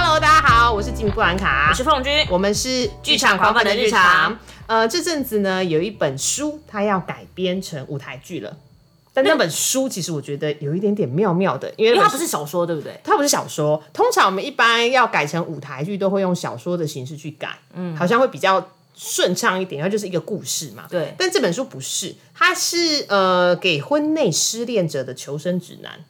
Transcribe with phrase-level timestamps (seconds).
[0.00, 4.38] Hello，大家好，我是吉米布兰卡，我是凤君，我们是剧场狂粉的日常。
[4.68, 8.56] 呃，这阵子呢，有一本书，它要改编成舞台剧了。
[9.12, 13.00] 但那本书其实我觉得有一点点妙妙的，因为它不是小说，对不对？
[13.02, 13.82] 它不是小说。
[13.92, 18.64] 通常我们一般要改成舞台剧，都会用小说的形式去改，嗯，好像会比较
[18.96, 20.84] 顺畅一点，它就是一个故事嘛。
[20.88, 21.12] 对。
[21.18, 26.04] 但这本书不是，它是呃给婚内失恋者的求生指南。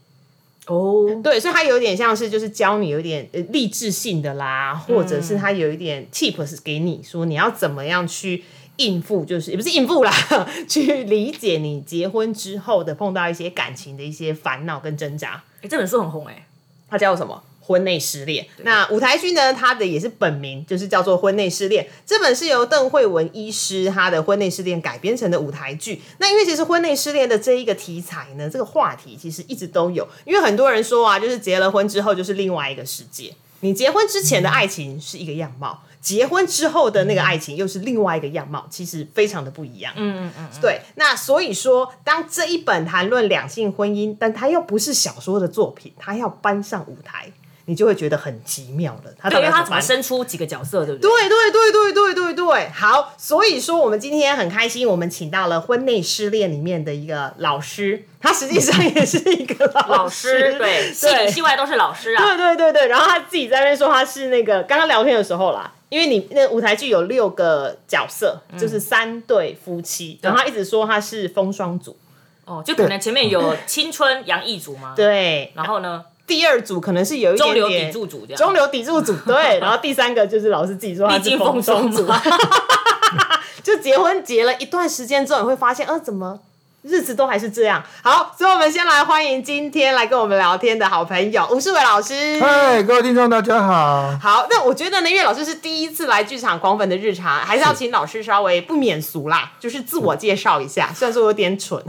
[0.68, 8.44] 哦，对，所以它有点像是就是教你有点呃励志性的啦，或者是它有一点 tips 给你说你要怎么样去
[8.77, 10.12] 应付，就是也不是应付啦，
[10.69, 15.42] 去理解你结婚之后的碰到一些感情的一些烦恼跟挣扎。
[15.62, 16.46] 哎，这本书很红哎，
[16.89, 17.42] 它叫什么？
[17.69, 18.47] 婚内失恋。
[18.62, 19.52] 那舞台剧呢？
[19.52, 21.84] 它的也是本名，就是叫做《婚内失恋》。
[22.06, 26.00] 这本是由邓惠文医师他的《婚内失恋》改编成的舞台剧。
[26.16, 30.08] 那因为其实婚内失恋的这一个题材呢，这个话题其实一直都有。
[30.24, 33.34] 因为很多人说啊，就是结了婚之后就是另外一个世界。
[33.61, 39.92] 你结婚之前的爱情是一个样貌，结婚之后的那个爱情又是另外一个样貌，其实非常的不一样。
[39.96, 40.80] 嗯嗯嗯，对。
[40.94, 47.33] 那所以说，当这一本谈论两性婚姻，但它又不是小说的作品，它要搬上舞台。
[47.69, 51.08] 你就会觉得很奇妙了，他因为他怎么生出几个角色，对不对？
[51.08, 52.48] 对对对对对对。
[52.48, 62.24] 对，好，所以说我们今天很开心，我们请到了《婚内失恋》里面的一个老师，他实际上也是一个老师，对，戏里戏外都是老师啊。
[62.24, 71.98] 对对对对，然后他自己在那边说他是那个刚刚聊天的时候啦，因为你那舞台剧有六个角色，就是三对夫妻，然后他一直说他是风霜组，
[72.46, 74.95] 哦，就可能前面有青春洋溢组吗？
[74.96, 76.02] 对，然后呢？
[76.28, 82.06] 第二组可能是有一点中流砥柱组这样，中流砥柱组 对，然后第三个就是老师自己说他是风中组，
[83.64, 86.38] 就结婚结了一段时间之后，你会发现，呃，怎么
[86.83, 87.83] 日子都还是这样？
[88.02, 92.39] 好，所以我们先来欢迎今天来跟我们聊天的好朋友吴世伟老师。
[92.40, 94.16] 嗨，各位听众大家好。
[94.18, 101.83] 好，那我觉得呢，因为老师是第一次来剧场狂粉的日常，还是要请老师稍微不免俗啦，就是自我介绍一下，虽然说有点蠢。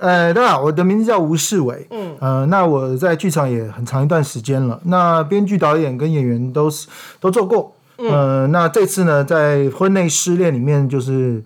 [0.00, 1.86] 呃，大家好，我的名字叫吴世伟。
[1.90, 4.80] 嗯，呃，那我在剧场也很长一段时间了。
[4.84, 6.88] 那编剧、导演跟演员都是
[7.20, 7.74] 都做过。
[7.98, 11.42] 呃，那这次呢，在婚内失恋里面，就是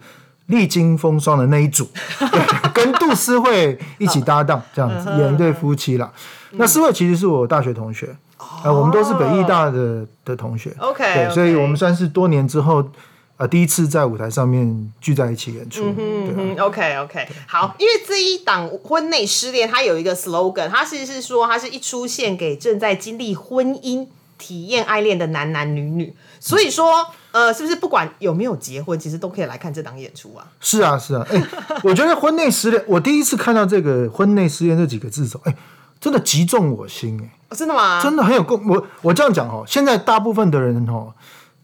[0.50, 1.88] 历经风霜的那一组，
[2.74, 6.12] 跟杜思慧一起搭档， 这样子演一对夫妻啦。
[6.52, 8.14] 那思慧其实是我大学同学，
[8.62, 10.74] 呃，我们都是北艺大的的同学。
[10.78, 12.84] OK，对，所以我们算是多年之后。
[13.40, 15.94] 呃，第一次在舞台上面聚在一起演出。
[15.96, 24.06] 嗯 OK OK，好，因为这一档婚内失恋，它有一个 slogan，它其实是说它是一出现给正在经历婚姻、
[24.36, 26.14] 体验爱恋的男男女女。
[26.40, 30.44] 所以说，呃，是不是不管有没有结婚，其实都可以来看这档演出啊？
[30.60, 31.40] 是啊，是啊，哎，
[31.84, 35.54] 我觉得婚内失恋，我第一次看到这个“婚内失恋”这几个字的时候，哎，
[36.00, 38.02] 真的击中我心，哎，真的吗？
[38.02, 38.66] 真的很有共。
[38.66, 41.12] 我我这样讲哦，现在大部分的人哦，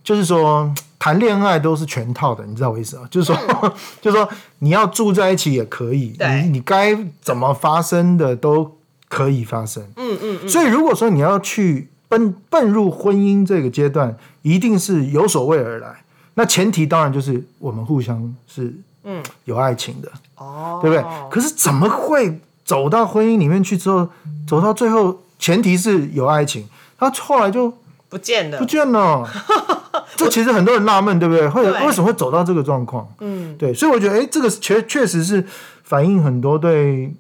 [0.05, 0.73] 就是说。
[0.99, 3.05] 谈恋爱都是全套的，你知道我意思啊？
[3.09, 3.37] 就是说，
[4.01, 9.85] 就是说，你要住在一起也可以，你你该怎么发生的都可以发生。
[9.95, 10.49] 嗯嗯嗯。
[10.49, 16.03] 所以如果说你要去奔奔入婚姻这个阶段，一定是有所谓而来。
[16.35, 18.75] 那前提当然就是我们互相是
[19.05, 21.05] 嗯有爱情的哦，对不对？
[21.31, 24.09] 可是怎么会走到婚姻里面去之后，
[24.47, 26.69] 走到最后，前提是有爱情，
[26.99, 27.73] 他后来就
[28.09, 29.27] 不见了，不见了。
[30.17, 31.49] 这其实很多人纳闷，对不对？
[31.49, 33.09] 会为什么会走到这个状况？
[33.21, 35.45] 嗯，对，所以我觉得，哎，这个确确实是
[35.83, 37.13] 反映很多对，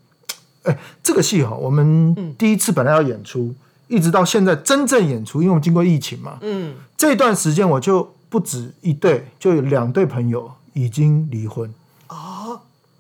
[0.62, 3.54] 哎，这个戏哈，我们第一次本来要演出，
[3.88, 11.72] 一直到现在真正演出，因为我们经过疫情嘛，嗯，这段时间我就不止一对，就有两对朋友已经离婚。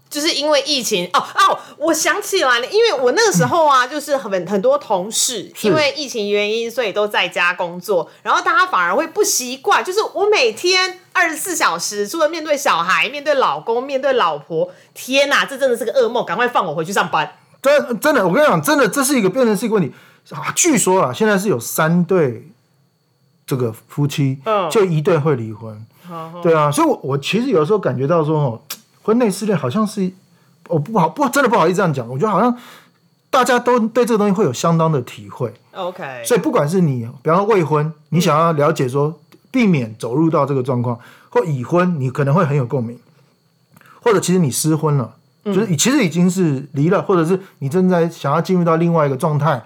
[0.08, 17.36] 就是因为疫情哦哦，我想起来了，因为我那个时候啊，就是很很多同事因为疫情原因，所以都在家工作，然后大家反而会不习惯，就是我每天二十四小时，除了面对小孩、面对老公、面对老婆，天哪，这真的是个噩梦，赶快放我回去上班。
[17.60, 19.92] 真真的，我跟你讲，真的，这是一个变成是一个问题
[20.30, 20.52] 啊。
[20.54, 22.48] 据说啊，现在是有三对
[23.46, 25.86] 这个夫妻，嗯，就一对会离婚，
[26.42, 28.60] 对啊，所以，我我其实有时候感觉到说哦。
[29.02, 30.10] 婚内失恋好像是，
[30.66, 32.58] 我不好不真的不好意思这样讲，我觉得好像
[33.30, 35.54] 大家都对这个东西会有相当的体会。
[35.74, 39.20] OK，所以不管是你，比方说未婚，你想要了解说
[39.52, 40.98] 避免走入到这个状况，
[41.30, 42.98] 或已婚，你可能会很有共鸣，
[44.02, 45.14] 或者其实你失婚了，
[45.44, 49.64] 就是其实已经是离了，或者是你正在想要进入到另外一个状态。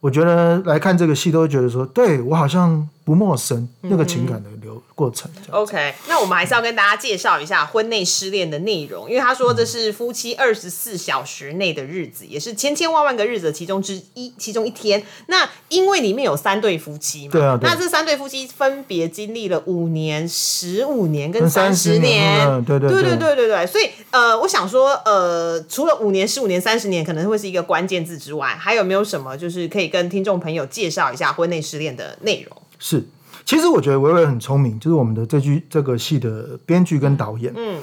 [0.00, 5.30] 我觉得来看这个戏，都会觉得说，对我好像不陌生，那个情感的流过程。
[5.50, 15.02] OK，那我们还是要跟大家介绍一下婚内失恋的内容，因为他说这是夫妻二十四小时内的日子，也是千千万万个日子其中之一，其中一天。
[15.28, 32.54] 那因为里面有三对夫妻嘛，对啊，那这三对夫妻分别经历了五年、十五年跟三十年，对对对对对对对，所以呃，我想说，呃，除了五年、十五年、三十年可能会是一个关键字之外，还有没有什么就是可以跟听众朋友介绍一下婚内失恋的内容？
[32.78, 33.04] 是，
[33.44, 37.82] 其实我觉得维维很聪明，就是我们的这句这个戏的编剧跟导演，嗯，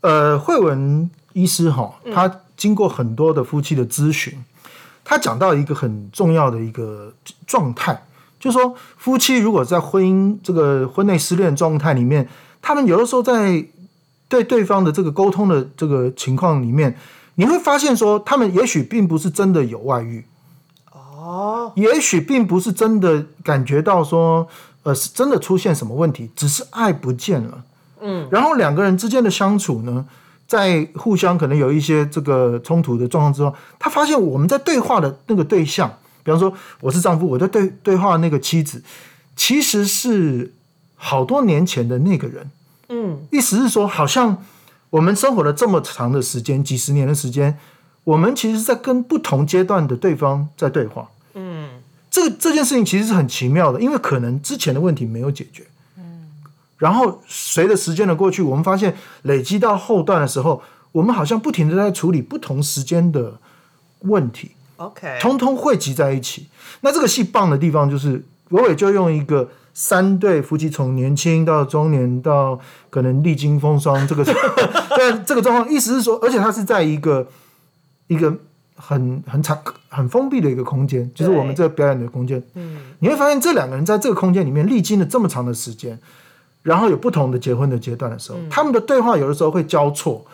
[0.00, 4.34] 呃，慧文医师哈，他经过很多的夫妻的咨询，
[5.04, 7.12] 他讲到一个很重要的一个
[7.46, 8.02] 状态，
[8.38, 12.28] 就是说夫妻如果在婚姻这个婚内失恋状态里面，
[12.60, 13.64] 他们有的时候在
[14.28, 16.96] 对对方的这个沟通的这个情况里面，
[17.36, 20.24] 你会发现说，他们也许并不是真的有外遇。
[21.28, 24.48] 哦，也许并不是真的感觉到说，
[24.82, 27.62] 呃，是真的出现什么问题，只是爱不见了。
[28.00, 30.06] 嗯，然后两个人之间的相处呢，
[30.46, 35.92] 在互相可能有一些这个冲突的状况之后，他发现我们在对话的那个对象，
[36.24, 38.82] 比方说我是丈夫，我在对对话那个妻子，
[39.36, 40.54] 其实是
[40.96, 42.50] 好多年前的那个人。
[42.88, 44.42] 嗯，意思是说，好像
[44.88, 47.58] 我们生活了这么长的时间，几十年的时间，
[48.04, 51.10] 我们其实是在跟不同阶段的对方在对话。
[52.18, 55.66] 嗯，这这件事情其实是很奇妙的，因为可能之前的问题没有解决，
[55.96, 56.28] 嗯，
[56.78, 60.62] 然后随着时间的过去，我们发现累积到后段的时候，
[60.92, 63.38] 我们好像不停的在处理不同时间的
[64.00, 66.48] 问题，OK，通通汇集在一起。
[66.80, 72.58] 那这个戏棒的地方就是伟伟就用一个三对夫妻从年轻到中年到
[72.90, 74.24] 可能历经风霜这个
[74.96, 77.28] 对这个状况，意思是说，而且他是在一个
[78.08, 78.36] 一个。
[78.80, 82.42] 很很长很封闭的一个空间，就是我们这个表演的空间。
[82.54, 85.98] 嗯，你会发现这两个人在这个空间里面历经了这么长的时间，
[86.62, 90.24] 然后有不同的结婚的阶段的时候，他们的对话有的时候会交错，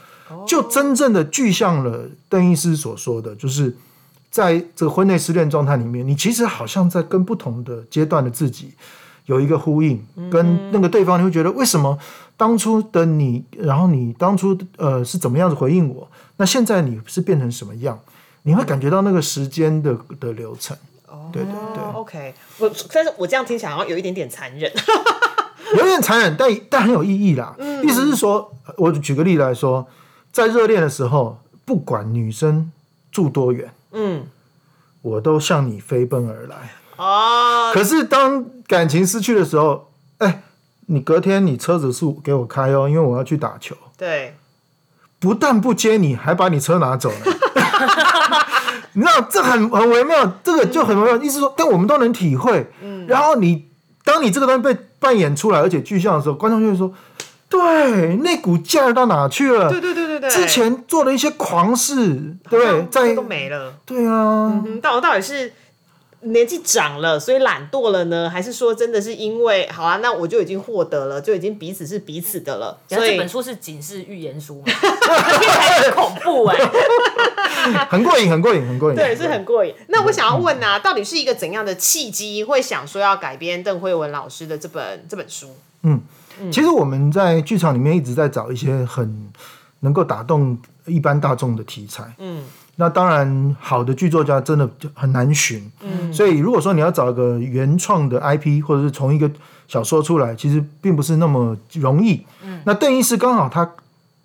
[0.47, 3.77] 就真正的具象了邓医师所说的，就是
[4.31, 8.73] 在这个婚内失恋状态里面，你其实好像在跟不同的阶段的自己
[9.27, 11.97] 有一个呼应，跟那个对方，你会觉得为什么
[12.37, 16.09] 当初的你，然后你当初呃是怎么样子回应我，
[16.39, 17.97] 那现在你是变成什么样？
[18.45, 20.77] 你会感觉到那个时间的的流程，
[21.33, 22.35] 对对对，OK。
[22.59, 24.71] 我但是我这样听起来好像有一点点残忍，
[25.77, 27.55] 有点残忍，但但很有意义啦。
[27.59, 29.87] 嗯意思是说，我举个例来说，
[30.33, 32.71] 在热恋的时候，不管女生
[33.11, 34.27] 住多远，嗯，
[35.03, 36.73] 我都向你飞奔而来。
[36.97, 40.43] 哦，可是当感情失去的时候，哎，
[40.87, 43.75] 你隔天你车子是给我开哦，因为我要去打球。
[43.97, 44.37] 对，
[45.19, 47.39] 不但不接你，还把你车拿走了。
[48.95, 51.17] 你知道这很很微妙，这个就很微妙。
[51.23, 52.71] 意思说，但我们都能体会。
[52.83, 53.69] 嗯，然后你
[54.05, 56.93] 当你这个东西被扮演出来，而且具象的时候，观众就会说
[57.49, 63.75] ：“对，那股劲儿到哪去了？”对对对对对，之前做的一些狂事，对，在都没了。
[63.85, 65.53] 对啊，到到底是？
[66.25, 68.29] 年纪长了，所以懒惰了呢？
[68.31, 69.99] 还是说真的是因为好啊？
[70.03, 72.79] 那我就已经获得了，就已经彼此是彼此的了。
[72.89, 76.57] 所以这本书是警示预言书，很恐怖哎，
[77.91, 78.97] 很过瘾，很过瘾，很过瘾。
[78.97, 79.75] 对，是很过瘾。
[79.89, 85.55] 那我想要问啊，到底是一个怎样的契机，会想说要改编邓慧文老师的这本这本书？
[85.83, 86.01] 嗯，
[86.51, 89.31] 其实我们在剧场里面一直在找一些很
[89.81, 92.15] 能够打动一般大众的题材。
[92.19, 92.45] 嗯。
[92.77, 95.71] 那当然，好的剧作家真的很难寻。
[95.83, 99.31] 嗯，所以如果说你要找一个原创的 IP，或者是从一个
[99.69, 102.27] 小说出来，其实并不是那么容易。
[102.45, 103.71] 嗯，那邓医师刚好他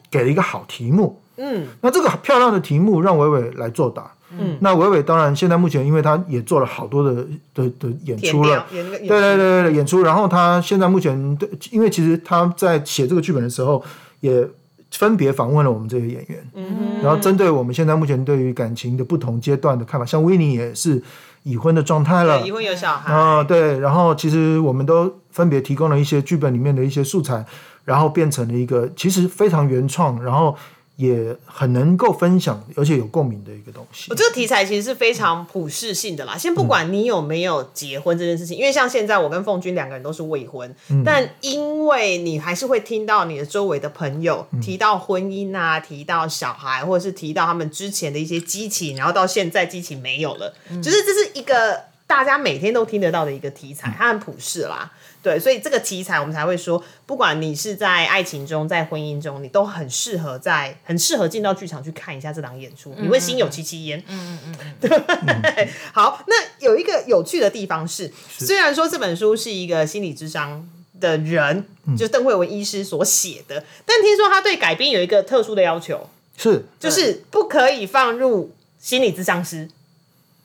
[0.09, 1.21] 给了一个好题目。
[1.37, 4.11] 嗯，那这个漂亮的题目让伟伟来作答。
[4.31, 10.01] 嗯，那伟伟当然现在目前，因为他也做了好多的的的演出了，对对对对对，演出。
[10.01, 13.83] 然后他现在目前对，因为其实他在写这个剧本的时候
[14.21, 14.47] 也。
[14.91, 16.51] 分别访问了我们这些演员，
[17.01, 21.01] 然后针对我们现在目前对于感情的不同阶段的看法，像维尼也是
[21.43, 23.13] 已婚的状态了，已婚有小孩。
[23.13, 27.45] 啊，对，然后其实我们都分别提供了一些剧本里面的一些素材，
[27.85, 30.55] 然后变成了一个其实非常原创，然后。
[30.99, 34.07] 也很能够分享，而且有共鸣的一个东西。
[34.11, 36.37] 我这个题材其实是非常普世性的啦。
[36.37, 40.75] 先不管你有没有结婚这件事情，因为像现在我跟凤君两个人都是未婚，
[41.05, 50.53] 但因为你还是会听到你的周围的朋友提到婚姻啊，提到小孩，或者是提到他们之前的一些激情，然后到现在激情没有了，
[50.83, 54.91] 就是这是一个大家每天都听得到的一个题材，它很普世啦。
[55.21, 64.03] 对，所以这个题材我们才会说，不管你是在爱情中，在婚姻中，你都很适合在很适合进到剧场去看一下这档演出，你会心有戚戚焉。
[64.07, 65.69] 嗯嗯嗯， 对。
[65.93, 66.35] 好，那
[66.65, 70.67] 有一个有趣的地方是，虽然说这本书是一个心理智商
[70.99, 71.63] 的人，
[71.95, 79.69] 就是邓慧文医师所写的，但听说他对改编有一个特殊的要求，是就是不可以放入心理智商师。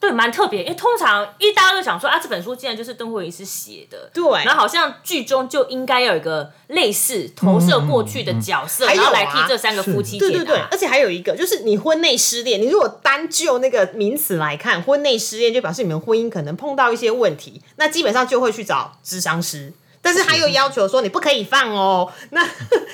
[0.04, 19.72] 对，蛮特别，因为通常一大家都想说啊，这本书竟然就是邓慧仪是写的，对，然后好像剧中就应该有一个类似投射过去的角色，然后来替这三个夫妻对对对，而且还有一个就是你婚内失恋，你如果单就那个名词来看，婚内失恋就表示你们婚姻可能碰到一些问题，那基本上就会去找智商师。
[20.04, 22.12] 但是他又要求说你不可以放哦。
[22.28, 22.46] 那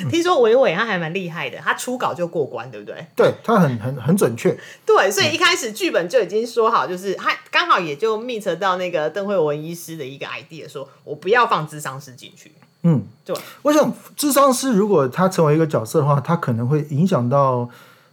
[0.09, 3.05] 听说伟伟他还蛮厉害的，他初稿就过关，对不对？
[3.17, 4.57] 对他很很很准确。
[4.87, 12.53] 对，所以一开始剧本就已经说好，就是他刚好也就 meet 到那个邓慧文医师的一个 idea，说我不要放智商师进去。
[12.85, 13.37] 嗯，对。
[13.63, 17.69] 我想智商师如果他成为一个角色的话，他可能会影响到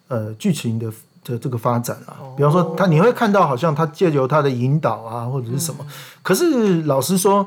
[0.07, 0.91] 呃剧情的
[1.23, 2.17] 的这个发展啊。
[2.35, 5.85] 比方说他你会看到好像他借由他的引导啊或者是什么，
[6.23, 7.45] 可是老实说。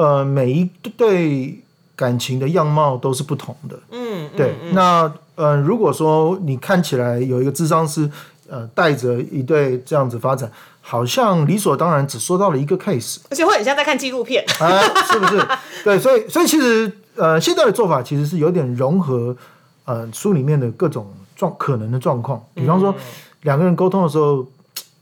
[0.00, 0.64] 呃，每一
[0.96, 1.60] 对
[1.94, 3.78] 感情的样貌都是不同的。
[3.90, 4.54] 嗯，对。
[4.72, 8.10] 那呃，如果说你看起来有一个智商是，
[8.48, 14.80] 呃，带着一对这样子发展，好像理所当然只说到了一个 case，而且会很像在看纪录片，啊，
[15.12, 15.46] 是不是？
[15.84, 19.36] 对，所以所以其实呃，现在的做法其实是有点融合
[19.84, 22.94] 呃书里面的各种状可能的状况，比方说
[23.42, 24.46] 两个人沟通的时候，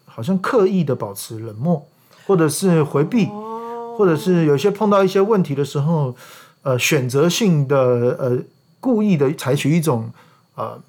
[0.07, 1.87] 好像刻意的保持冷漠，
[2.27, 3.29] 或者是回避。
[3.99, 6.15] 或者是有些碰到一些问题的时候，
[6.63, 8.39] 呃，选择性的呃，
[8.79, 10.09] 故意的采取一种
[10.55, 10.81] 呃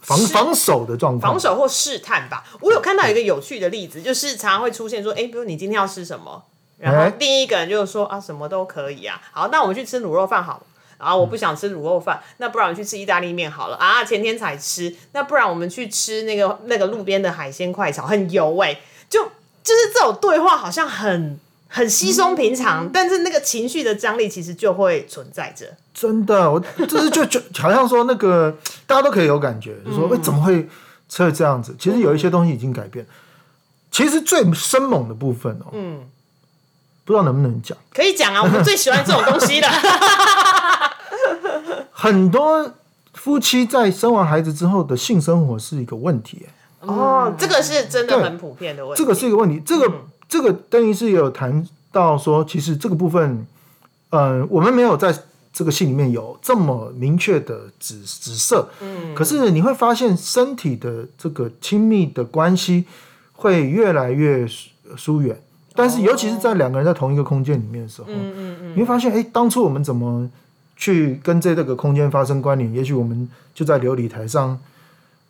[0.00, 2.42] 防防守的状况，防守或试探吧。
[2.60, 6.42] 我有看到一个有趣的例子，就是常常会出现说，哎，比如你今天要吃什么，
[6.78, 9.22] 然后第一个人就说啊，什么都可以啊。
[9.30, 10.62] 好，那我们去吃卤肉饭好了。
[10.98, 14.04] 然后我不想吃卤肉饭，那不然我们去吃意大利面好了啊。
[14.04, 18.80] 前天才吃，那不然我们去吃那个那个路边的海鲜快炒，很油哎。
[19.08, 19.22] 就
[19.62, 21.38] 就是这种对话，好像很。
[21.70, 25.66] 很稀松平常，但是那个情绪的张力其实就会存在着。
[25.92, 28.56] 真的，我就是就就好像说那个
[28.86, 30.66] 大家都可以有感觉，就说哎怎么会
[31.10, 31.76] 会这样子？
[31.78, 33.06] 其实有一些东西已经改变。
[33.90, 36.00] 其实最生猛的部分哦，嗯，
[37.04, 37.76] 不知道能不能讲？
[37.92, 39.68] 可以讲啊，我们最喜欢这种东西的。
[41.92, 42.72] 很多
[43.12, 46.46] 夫妻在生完孩子之后的性生活是一个问题。
[46.80, 49.02] 哦，这个是真的很普遍的问题。
[49.02, 49.92] 这个是一个问题，这个。
[50.28, 53.46] 这个邓医师也有谈到说，其实这个部分，
[54.10, 55.16] 呃，我们没有在
[55.52, 62.84] 这个信里面有这么明确的指指色，嗯，可是你会发现身体的这个亲密的关系
[63.32, 64.46] 会越来越
[64.96, 65.40] 疏远，
[65.74, 70.28] 但是尤其是在两个人在同一个空间里面的时候，嗯嗯嗯，你会发现，哎，当初我们怎么
[70.76, 72.70] 去跟这这个空间发生关联？
[72.74, 74.60] 也许我们就在琉璃台上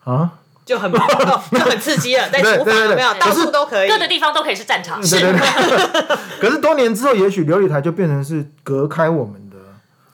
[0.03, 0.33] 啊。
[0.69, 3.15] 就很 就很刺激了，在厨房有没有？
[3.15, 5.01] 到处都可以，各个地方都可以是战场。
[5.01, 6.17] 对对对。
[6.39, 9.57] 可是多年之后，也许琉璃台就变成是隔开我们的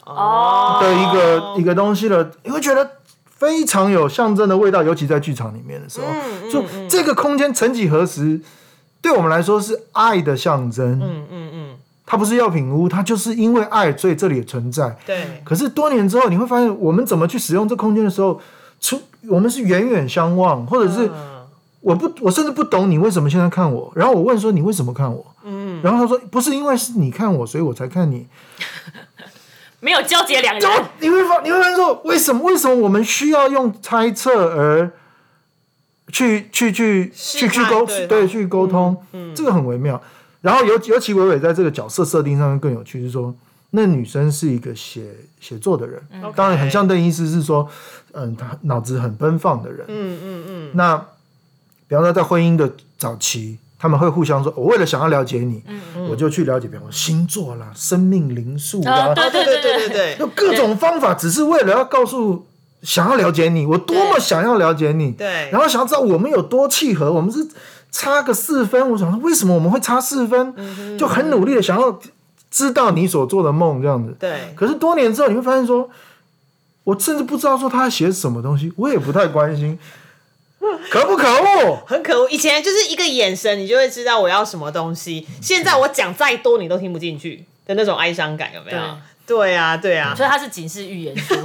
[0.04, 2.30] 哦的一个一个东西了。
[2.44, 2.88] 你会觉得
[3.36, 6.06] 非常有象征的味道，尤其在剧场里面的时候，
[6.48, 8.40] 就这个空间曾几何时
[9.02, 11.00] 对我们来说是爱的象征。
[11.02, 14.96] 嗯嗯嗯，它不是药品屋，它就是因为爱，所以这里存在。
[15.04, 15.42] 对。
[15.44, 18.40] 可是多年之后，你会发现，我们怎么去使用这空间的时候。
[18.84, 21.10] 出我们是远远相望，或者是
[21.80, 25.24] 我不我甚至不懂你为什么现在看我，然后我问说你为什么看我？
[25.42, 28.26] 嗯，然后他说不是因为是你看我，所以我才看你，
[29.80, 30.70] 没有交结两人。
[31.00, 34.92] 你会发你会发现说为什么为什么我们需要用猜测而
[36.12, 39.02] 去去去去去沟对去沟通？
[39.12, 39.98] 嗯，这个很微妙。
[40.42, 43.34] 然后尤尤其伟伟在这个角色设定上面更有趣，是说。
[43.76, 45.02] 那女生是一个写
[45.40, 46.00] 写作的人，
[46.36, 47.68] 当然很像邓医师是说，
[48.12, 49.84] 嗯，她脑子很奔放的人。
[49.88, 50.70] 嗯嗯嗯。
[50.74, 50.96] 那
[51.88, 55.60] 比方说在婚姻的早期，他们会互相说：“我为了想要了解你，
[56.08, 62.46] 我就去了解，比方说星座啦、生命灵数啦，对对对对对对，就各种方法，只是为了要告诉
[62.82, 65.10] 想要了解你，我多么想要了解你。
[65.10, 65.50] 对。
[65.50, 67.44] 然后想要知道我们有多契合，我们是
[67.90, 70.96] 差个四分，我想说为什么我们会差四分？
[70.96, 71.98] 就很努力的想要。
[72.54, 74.54] 知道你所做的梦这样子，对。
[74.54, 75.90] 可是多年之后，你会发现说，
[76.84, 79.76] 我甚至不知道说他写什么东西，我也不太关心。
[80.88, 81.82] 可不可恶？
[81.84, 82.30] 很可恶。
[82.30, 85.26] 以前就是一个眼神，你就会知道我要什么东西。
[85.42, 88.78] 现在我讲再多，你都听不进去的那种哀伤感，有没有？
[89.26, 90.14] 对啊，对啊。
[90.14, 91.34] 所以它是警示预言书。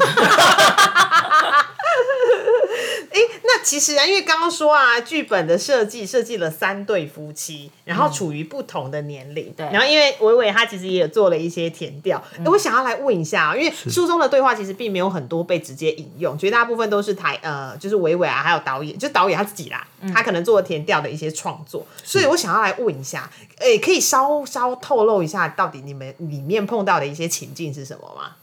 [3.12, 9.66] 哎，那其实啊，因为刚刚说啊，剧本的设计设计了三对夫妻，然后处于不同的年龄，对。
[9.72, 28.36] 然后因为伟伟他其实也有做了一些填调，哎，我想要来问一下啊，因为书中的对话其实并没有很多被直接引用，绝大部分都是台呃，就是伟伟啊，还有导演，就导演他自己啦，他可能做填调的一些创作，所以我想要来问一下，哎，可以稍稍透露一下，到底你们里面碰到的一些情境是什么吗？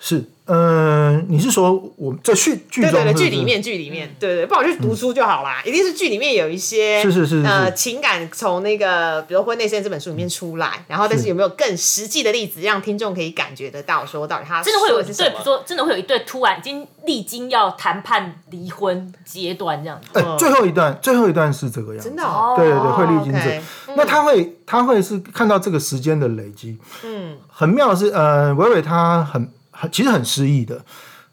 [0.00, 2.92] 是，嗯，你是说我在剧剧中？
[2.92, 5.60] 对对对，剧里面剧里面，对对，不然我就读书就好啦。
[5.64, 20.20] 一定是剧里面有一些，是是是，呃，情感从那个，比如《婚内恋》这本书里面出来，然后但是有没有更实际的例子，让听众可以感觉得到，说到底他真的会有一对，说真的会有一对突然已经历经要谈判离婚阶段这样子。
[20.20, 23.60] 哎，最后一段，最后一段是这个样子，真的，哦，对对对，会历经这，
[23.96, 29.50] 那他会他会是看到这个时间的累积，嗯，很妙的是，呃，伟伟他很。
[29.86, 30.82] 其实很诗意的，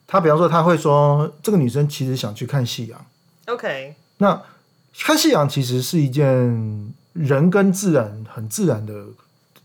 [0.05, 3.05] 他比方说他会说，这个女生其实想去看夕阳。
[3.47, 4.41] OK，那
[4.99, 8.93] 看夕阳其实是一件人跟自然很自然的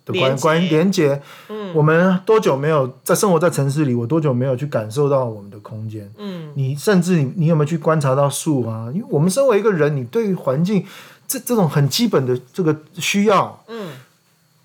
[0.04, 1.20] 的关关连接。
[1.49, 3.94] 嗯，我们多久没有在生活在城市里？
[3.94, 6.10] 我多久没有去感受到我们的空间？
[6.18, 8.90] 嗯，你甚至你你有没有去观察到树啊？
[8.94, 10.87] 因为我们身为一个人，你对于环境
[11.28, 13.92] 这这种很基本的这个需要，嗯，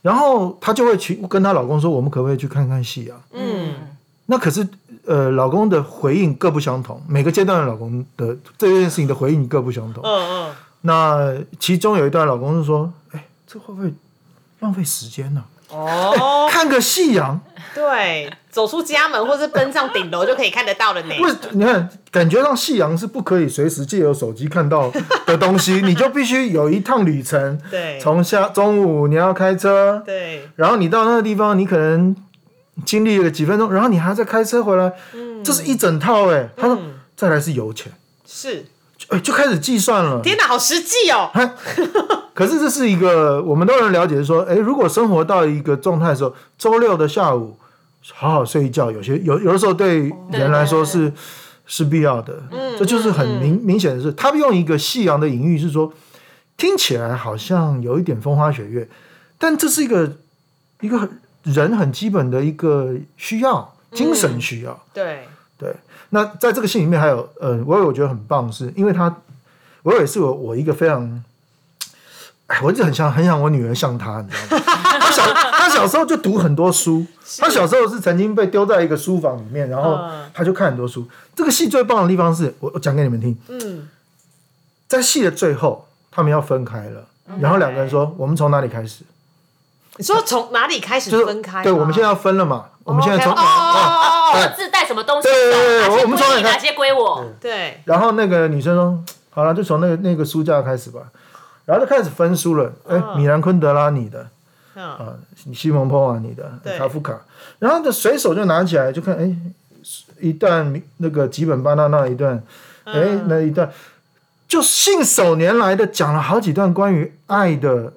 [0.01, 3.21] 然后她就会去跟她老公说，我们可不可以去看看夕阳？
[3.31, 3.73] 嗯。
[4.27, 4.67] 那可是，
[5.05, 10.03] 呃，老公的回应各不相同，每个阶段的老公的这件事情的回应各不相同。
[10.03, 10.51] 嗯嗯。
[10.81, 13.93] 那其中有一段，老公是说：“哎，这会不会
[14.61, 15.43] 浪费时间呢？
[15.69, 17.39] 哦，看个夕阳。
[17.75, 21.15] 对，走出家门或是奔上顶楼就可以看得到了呢。
[21.19, 24.91] 不是，你看，感觉到夕阳是不可以随时借由手机看到
[25.27, 27.59] 的东西，你就必须有一趟旅程。
[27.69, 32.15] 对，从下中午你要开车，对，然后你到那个地方，你可能。”
[32.83, 34.91] 经历了几分钟，然后你还在开车回来，
[35.43, 36.49] 这是一整套哎。
[36.57, 36.77] 他说
[37.15, 37.93] 再来是油钱，
[38.27, 38.65] 是，
[39.07, 40.21] 哎就开始计算了。
[40.21, 41.31] 天哪，好实际哦。
[42.35, 47.57] 可是这是一个我们都能了解，是说，哎，如果生活到一个状态的时候，周六的下午
[48.13, 51.13] 好好睡一觉，有些有有的时候对人来说是
[51.65, 52.43] 是必要的。
[52.51, 55.93] 嗯，这就是很明明显的是，他用一个夕阳的隐喻是说，
[56.57, 58.89] 听起来好像有一点风花雪月，
[59.37, 60.17] 但这是一个
[60.81, 61.21] 一个很。
[61.45, 64.77] 人很基本的一个需要，精神需要。
[64.93, 65.27] 对
[65.57, 65.73] 对，
[66.09, 69.15] 那在这个戏里面还有，呃，我我觉得很棒，是因为他，
[69.83, 71.23] 我也是我我一个非常，
[72.47, 74.63] 哎，我一直很想很想我女儿像他，你知道吗？
[74.99, 77.05] 他小他小时候就读很多书，
[77.39, 79.97] 他小时候是曾经被丢在一个书房里面，然后
[80.33, 81.07] 他就看很多书。
[81.33, 83.87] 这个戏最棒的地方是我我讲给你们听，嗯，
[84.87, 87.07] 在戏的最后，他们要分开了，
[87.39, 89.03] 然后两个人说，我们从哪里开始？
[89.97, 91.63] 你说从哪里开始分开？
[91.63, 92.65] 对，我们现在要分了嘛？
[92.83, 95.27] 我们现在从各自带什么东西？
[95.27, 97.25] 对对对，我们从哪哪些归我？
[97.39, 97.81] 对。
[97.85, 100.99] 然后那个女生说：“好了，就从那个那个书架开始吧。”
[101.65, 102.71] 然后就开始分书了。
[102.87, 104.27] 哎，米兰昆德拉你的，
[104.75, 105.15] 啊，
[105.53, 107.21] 西蒙波瓦你的，卡夫卡。
[107.59, 109.33] 然后就随手就拿起来就看，哎，
[110.19, 112.43] 一段那个吉本巴纳那一段，
[112.83, 113.71] 哎，那一段
[114.47, 117.93] 就信手拈来的讲了好几段关于爱的。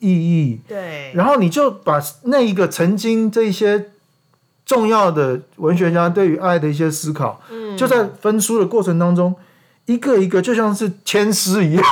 [0.00, 0.60] 意义。
[0.66, 3.90] 对，然后你就把那一个曾经这些
[4.66, 9.34] 重要的文学家对于爱的一些思考，嗯，就在分书的过程当中，
[9.86, 11.84] 一个一个就像是签诗一样，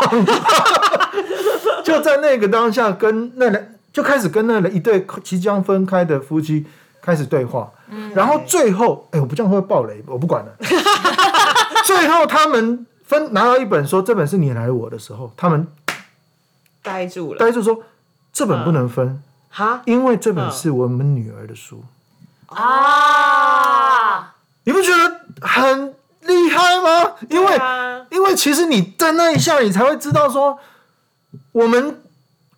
[1.84, 6.64] 就在那个当下跟那两就开始跟那一对即将分开的夫妻
[7.00, 10.52] 开始对话，嗯，然后最后，哎，我不这样会爆雷，我不管了，
[11.84, 15.66] 最后他们分拿到一本说这本是你来我的时候，他们。
[16.80, 17.82] 呆住了，呆住说
[18.38, 19.20] ：“这本不能分，
[19.50, 21.82] 哈，因为这本是我们女儿的书
[22.46, 24.32] 啊！
[24.62, 27.14] 你不觉得很厉害吗？
[27.30, 27.60] 因为，
[28.12, 30.56] 因为其实你在那一下，你才会知道说，
[31.50, 32.00] 我们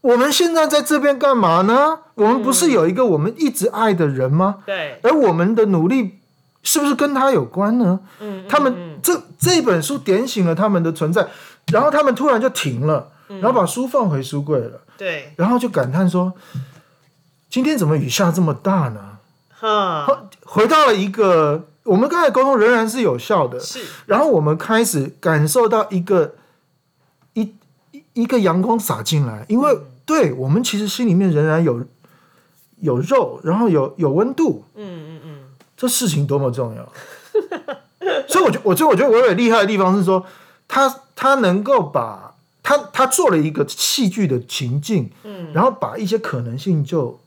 [0.03, 2.01] 我们现在在这边干嘛呢？
[2.13, 4.57] 我们不是有一个我们一直爱的人吗？
[4.67, 6.19] 对，而我们的努力
[6.63, 8.01] 是不是跟他有关呢？
[8.21, 11.27] 嗯，他们这这本书点醒了他们的存在，
[11.73, 16.35] 然后他们突然就停了。”然后把书放回书柜了，对，然后就感叹说
[17.49, 19.17] ：“今天怎么雨下这么大呢？”
[19.49, 23.83] 哈，回到了一个我们刚才沟通仍然是有效的，是。
[24.05, 26.35] 然后我们开始感受到一个
[27.33, 27.55] 一
[28.13, 31.83] 一个阳光洒进来，因为对我们其实心里面仍然有
[32.81, 35.39] 有肉，然后有有温度，嗯嗯嗯，
[35.79, 36.87] 这事情多么重要。
[38.29, 40.27] 所以我觉我觉得我觉得伟伟厉害的地方是说，
[40.69, 42.30] 他他能够把。
[42.71, 47.19] 他他做了一个戏剧的情境，嗯，然后把一些可能性就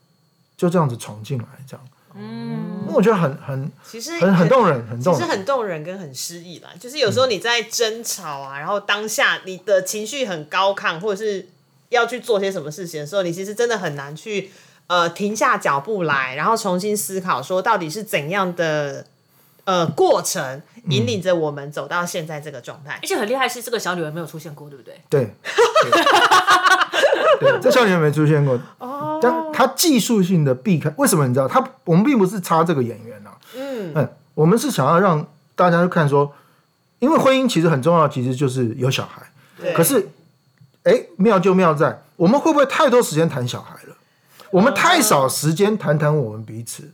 [0.56, 5.22] 就这样子闯进来，这样，嗯，我觉得很很其实很很动人，很动人。
[5.22, 6.70] 其实很动人跟很诗意啦。
[6.80, 11.46] 就是有时候你在争吵啊，然后当下你的情绪很高亢，或者是
[11.90, 14.50] 要去做些什么事情的时候，你其实真的很难去
[14.88, 19.06] 呃停下脚步来，然后重新思考说到底是怎样的
[19.66, 23.08] 呃过程引领着我们走到现在这个状态而。
[23.08, 25.02] 且很厉害是这个小女人没有出现过，对不对？
[25.10, 25.34] 对，
[27.40, 28.60] 对，对这少年没出现过。
[28.80, 31.48] 哦，但他技术性的避开，为什么你知道？
[31.48, 36.34] 他我们并不是差这个演员啊，嗯我们是想要让大家去看说，
[37.00, 39.22] 因为婚姻其实很重要，其实就是有小孩。
[39.60, 40.10] 对可是，
[40.84, 43.96] 哎，妙就妙在，我们会不会太多时间谈小孩了？
[44.50, 46.92] 我们太少时间谈谈我们彼此。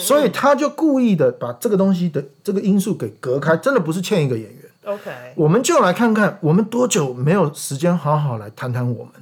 [0.00, 4.56] 所以他就故意的把这个东西的这个因素给隔开，真的不是欠一个演员。
[4.82, 9.12] OK 我们就来看看，我们多久没有时间好好来谈谈我们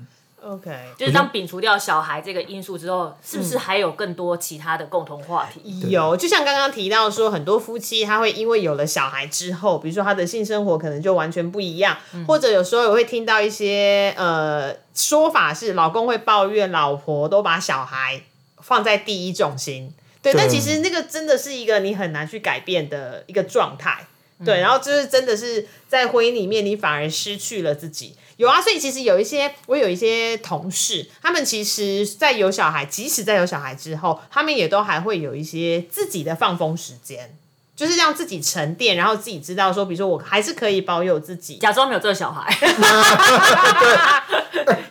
[0.40, 5.90] ？OK，就是当摒除掉小孩这个因素之后，是不是还有更多其他的共同话题？
[5.90, 18.22] 有，就像刚刚提到说，很多夫妻他会因为有了小孩之后，比如说他的性生活可能就完全不一样，或者有时候也会听到一些呃说法是，老公会抱怨老婆都把小孩
[18.60, 19.92] 放在第一重心。
[20.32, 24.06] 对，但其实那个真的是一个你很难去改变的一个状态。
[24.44, 28.14] 对，然后就是真的是在婚姻里面，你反而失去了自己。
[28.36, 37.36] 有啊，所以其实有一些我有一些同事，他们其实，在有小孩，即使在有小孩之后，他们也都还会有一些自己的放风时间，
[37.78, 41.58] 就是让自己沉淀，然后自己知道说，比如说我还是可以保有自己。
[41.58, 42.52] 假装没有这个小孩，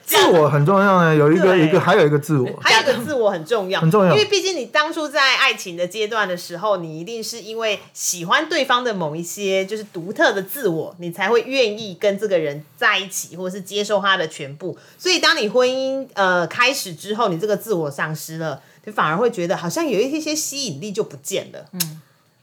[0.05, 14.77] 自我很重要呢，有一个一个还有一个自我，还有一个自我很重要，很重要因为毕竟你当初在爱情的阶段的时候，你一定是因为喜欢对方的某一些就是独特的自我，你才会愿意跟这个人在一起，或者是接受他的全部。
[14.97, 21.65] 所以当你婚姻呃开始之后，你这个自我丧失了，你反而会觉得好像有一些吸引力就不见了。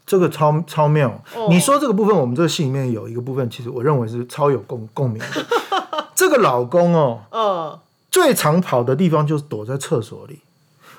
[0.05, 1.11] 这个超超妙。
[1.49, 5.45] 你说这个部分，我们这个戏里面有一个部分，其实我认为是超有共共鸣的。
[6.15, 10.39] 这个老公哦，嗯最常跑的地方就是躲在厕所里。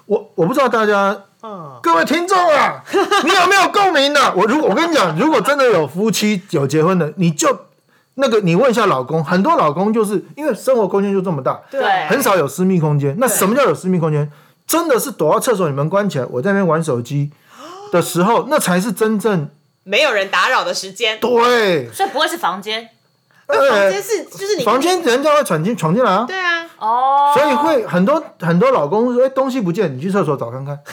[0.05, 2.85] 我我不知道大家嗯，各位听众啊，
[3.25, 4.35] 你有没有共鸣的？
[4.37, 7.49] 我如果我跟你讲，如果真的有夫妻有结婚的，你就
[8.15, 13.17] 那个你问一下老公，很多老公就是因为生活空间就这么大，对很少有私密空间。
[13.19, 14.31] 那什么叫有私密空间？
[14.67, 17.31] 真的是躲到厕所里门关起来，我在那边玩手机
[17.93, 19.49] 的时候，那才是真正
[19.85, 21.19] 没有人打扰的时间。
[21.21, 21.91] 对。
[21.93, 22.89] 所以不会是房间
[23.47, 30.77] 房呃间是就是你房间人家会闯进闯进来啊，对啊，哦，所以会很多很多老公说，哎，东西不见，你去厕所找看看。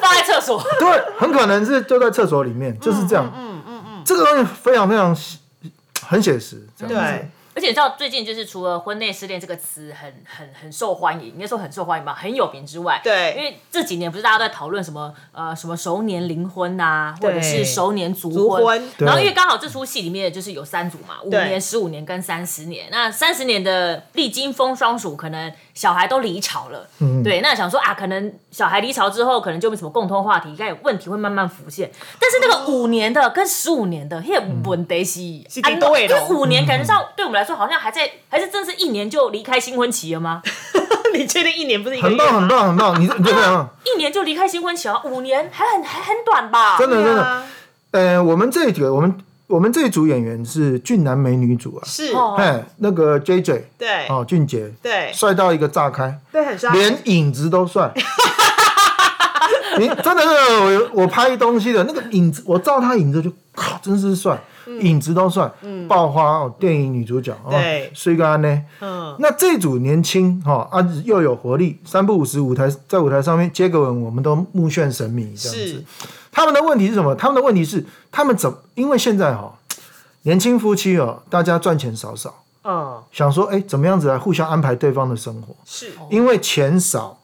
[0.00, 3.32] 放在厕所， 对，很可能是就在厕所里面，就是这样。
[3.36, 5.16] 嗯嗯嗯，这个东西非常非常
[6.06, 6.66] 很写实。
[6.76, 31.90] 这样子对，而且你知道最近就是除了婚内失恋这个词很很很受欢迎，应该说很受欢迎吧，很有名之外，对因为这几年不是大家都在讨论什么呃什么熟年离婚呐、或者是熟年族族婚然后因为刚好这出戏里面就是有三组嘛，五年、十五年跟三十年，那三十年的历经风霜暑，可能小孩都离巢了，嗯对，那想说啊，可能小孩离巢之后，可能就没什么共同话题，应该有问题会慢慢浮现。
[32.20, 40.42] 但是那个五年的跟十五年的，那个问题是是在哪里因为五年感觉上对我们来说好像还在，还是真的是一年就离开新婚期了吗？
[41.14, 43.00] 你确定一年不是一个很月吗棒，很棒，很棒。
[43.00, 45.00] 你你这样，一年就离开新婚期啊？
[45.04, 46.76] 五年还很还很短吧？
[46.78, 47.42] 真的真的。
[47.92, 51.80] 呃，我们这一个，我们我们这一组演员是俊男美女组啊。
[51.86, 57.90] 是，哦哎，那个 J J 对哦，俊杰，对帅到一个炸开，对，很帅，连影子都帅。
[59.78, 60.28] 你真的是
[60.94, 64.38] 我我拍东西的那个影子，我照他影子就靠，真是帅，
[64.80, 65.50] 影子都帅，
[65.86, 67.90] 爆花哦，电影女主角哦，对。
[67.94, 68.62] 睡个安呢。
[68.80, 75.68] 嗯，那这组年轻哈啊又有活力，三不五时舞台在舞台上面接个吻，我们都目眩神迷这样子。
[75.68, 75.84] 是。
[76.32, 77.14] 他们的问题是什么？
[77.14, 79.52] 他们的问题是他们怎因为现在哈
[80.22, 87.18] 年轻夫妻哦，大家赚钱少少，嗯，想说哎怎么样子来互相安排对方的生活，是，因为钱少。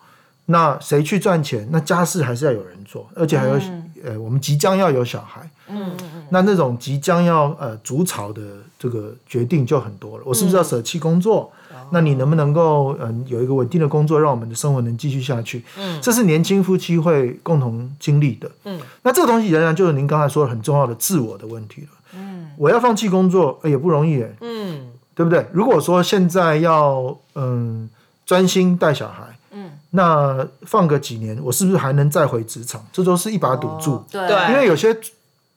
[0.47, 1.67] 那谁去赚钱？
[1.71, 3.59] 那家事还是要有人做，而且还有、
[4.05, 5.93] 呃，我们即将要有小孩，嗯，
[6.31, 8.43] 那那种即将要呃筑巢的
[8.79, 10.25] 这个决定就很多了。
[10.27, 11.53] 我是不是要舍弃工作？
[11.95, 15.63] 那你能不能够嗯、呃有一个稳定的工作，让我们的生活能继续下去？
[15.79, 18.51] 嗯，这是年轻夫妻会共同经历的。
[18.65, 21.89] 嗯，那这个东西仍然就是您刚才说的很重要的自我的问题了。
[22.15, 25.47] 嗯，我要放弃工作、呃也不容易耶，嗯，对不对？
[25.53, 27.89] 如果说现在要嗯
[28.25, 32.85] 专心带小孩，嗯，那放个几年，我是不是还能再回职场？
[32.93, 33.95] 这都是一把赌注。
[33.95, 34.97] 哦对对因为有些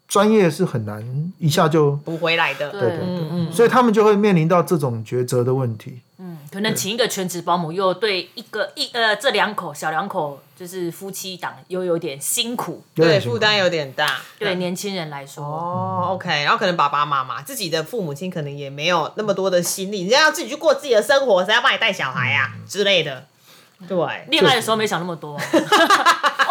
[0.08, 1.04] 专业是很难
[1.40, 6.00] 一下就补回来的，对对对对，所以他们就会面临到这种抉择的问题。
[6.18, 14.22] 嗯，可可能请一个全职保姆，又对一个一呃这两口小两口就是夫妻档又有点辛苦，对，负担有点大。
[14.40, 23.26] 对年轻人来说，哦，OK，然后可能爸爸妈妈自己的父母亲可能也没有那么多的心力，人家要自己去过自己的生活，谁要帮你带小孩啊之类的。
[23.88, 23.98] 对，
[24.30, 25.36] 恋爱的时候没想那么多。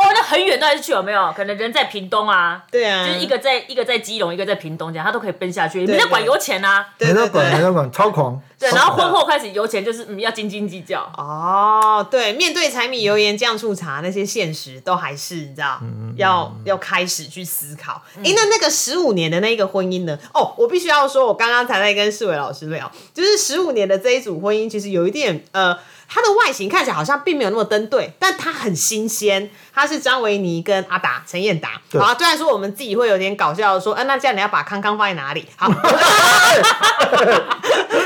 [0.04, 1.32] 哦，那很远都还是去有没有？
[1.34, 5.80] 可能人在屏东啊，对啊，就是一个在一个在基隆，一个在屏东，这样他都可以奔下去。
[5.80, 6.86] 你在管油钱啊？
[6.98, 8.38] 没在管，没在管，超狂。
[8.58, 11.00] 对，然后婚后开始油钱就是嗯要斤斤计较。
[11.16, 15.80] 哦，对，面对柴米油盐酱醋茶那些现实，都还是你知道，
[16.16, 18.02] 要要开始去思考。
[18.18, 20.18] 哎，那那个十五年的那个婚姻呢？
[20.34, 25.78] 哦，我必须要说，我刚刚才在跟世伟老师聊，就是十五年的这一组婚姻，其实有一点呃。
[26.08, 29.50] 它的外形看起来好像并没有那么登对，但它很新鲜。
[29.74, 31.80] 它是张维尼跟阿达陈彦达。
[31.98, 35.44] 好，虽然说我们自己会有点搞笑，说，嗯，那这样你要把康康放在哪里？
[35.56, 35.68] 好，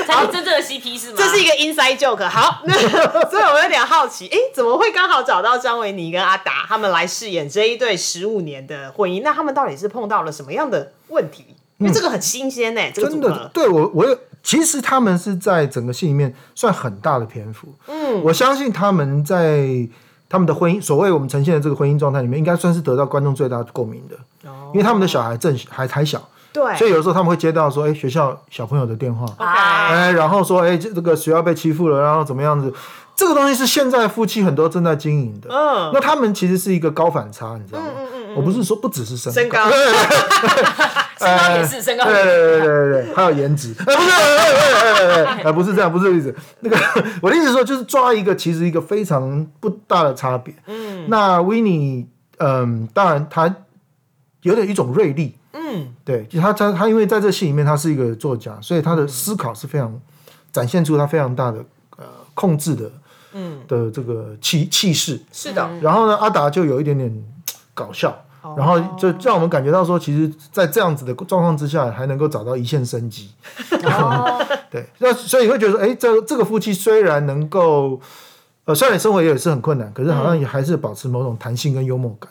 [0.07, 1.15] 才是真正的 CP 是吗？
[1.15, 2.27] 这是一个 inside joke。
[2.27, 2.73] 好，那
[3.29, 9.21] 所以我有点好奇，哎，怎么会刚好找到张维尼跟阿达他们来饰演这一对十五年的婚姻？
[9.23, 11.55] 那他们到底是碰到了什么样的问题？
[11.77, 13.51] 因为这个很新鲜呢，真的。
[13.53, 14.17] 对我，我有。
[14.41, 19.87] 其实他们是在整个戏里面算很大的篇幅，嗯，我相信他们在
[20.27, 24.15] 他们的婚姻，所谓我们呈现的这个婚姻状态里面，应该算是得到观众最大的共鸣的，
[24.49, 26.21] 哦，因为他们的小孩正还还小，
[26.53, 32.73] 对，所以有的时候他们会接到说，哎，学校小朋友的电话，哎，然后说，哎，这这个学校被欺负了，然后怎么样子，
[33.15, 37.87] 这个东西是现在夫妻很多正在经营的，嗯，那他们其实是一个高反差，你知道吗？
[38.35, 39.59] 我不是说不只是身身高。
[41.19, 43.97] 身高也是身高，对对对对对，还有颜值，不是，
[45.43, 46.33] 啊不是这样，不是这个意思。
[46.61, 46.77] 那个
[47.21, 50.53] 我的意思说，就是抓一个其实一个非常不大的差别。
[50.67, 53.53] 嗯，那维尼，嗯，当然他
[54.43, 59.99] 有点一种锐利，嗯，对，就他他他因为在这戏里面他是一个作家，所以他的思考是非常
[60.53, 61.59] 展现出他非常大的
[61.97, 62.89] 呃控制的，
[63.33, 65.19] 嗯的这个气气势。
[65.33, 65.69] 是的。
[65.81, 67.11] 然后呢，阿达就有一点点
[67.73, 68.17] 搞笑。
[68.57, 73.29] 然后就让我们感觉到说，其实，在这样子的状况之下，还能够找到一线生机。
[74.71, 77.99] 对，那所以会觉得，哎，这这个夫妻虽然能够，
[78.65, 82.29] 呃，虽然生活也是很困难，可是好像也还是保持某种弹性跟幽默感。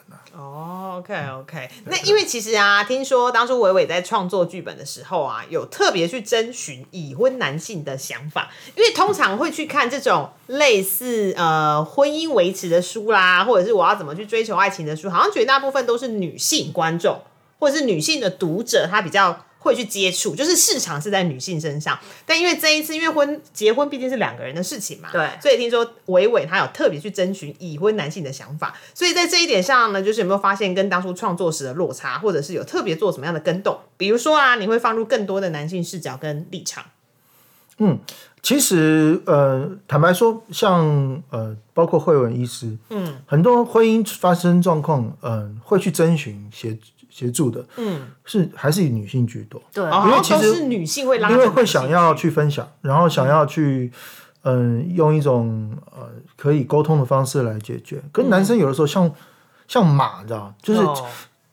[1.09, 17.23] OK OK，那因为其实啊，听说当初伟伟在创作剧本的时候啊，有特别去征询已婚男性的想法，因为通常会去看这种类似呃婚姻维持的书啦，或者是我要怎么去追求爱情的书，好像绝大部分都是女性观众
[17.59, 19.44] 或者是女性的读者，她比较。
[19.61, 33.79] 会去接触，就是市场是在女性身上，但因为这一次，因为婚结婚毕竟是两个人的事情嘛，对，所以听说伟伟他有特别去征询已婚男性的想法，所以在这一点上呢，就是有没有发现跟当初创作时的落差，或者是有特别做什么样的跟动？
[33.97, 36.85] 比如说啊，你会放入更多的男性视角跟立场。
[37.79, 37.99] 嗯，
[38.42, 46.79] 其实呃，坦白说，像呃，包括慧文医师，嗯，很多婚姻发生状况，嗯，会去征询协。
[47.19, 53.91] 协助的，嗯，是还是以女性居多，对，因为其实是女性会拉，因为会想要去分享，然后想要去，
[54.43, 58.01] 嗯，用一种呃可以沟通的方式来解决。
[58.13, 59.13] 跟男生有的时候像
[59.67, 60.81] 像马，你知道就是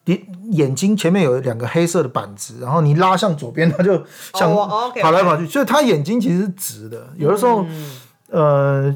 [0.03, 4.53] 你眼睛前面有两个黑色的板子，然后你拉向左边， 他就想
[5.01, 7.07] 跑来跑去，所以他眼睛其实是直的。
[7.17, 7.65] 有的时候，
[8.29, 8.95] 呃，